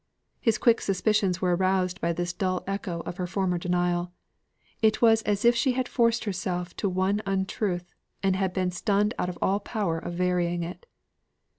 His 0.39 0.57
quick 0.57 0.81
suspicions 0.81 1.43
were 1.43 1.55
aroused 1.55 2.01
by 2.01 2.11
this 2.11 2.33
dull 2.33 2.63
echo 2.65 3.01
of 3.01 3.17
her 3.17 3.27
former 3.27 3.59
denial. 3.59 4.11
It 4.81 4.99
was 4.99 5.21
as 5.29 5.45
if 5.45 5.55
she 5.55 5.73
had 5.73 5.87
forced 5.87 6.23
herself 6.23 6.75
to 6.77 6.89
one 6.89 7.21
untruth, 7.27 7.91
and 8.23 8.35
had 8.35 8.51
been 8.51 8.71
stunned 8.71 9.13
out 9.19 9.29
of 9.29 9.37
all 9.43 9.59
power 9.59 9.99
of 9.99 10.15
varying 10.15 10.63
it. 10.63 10.87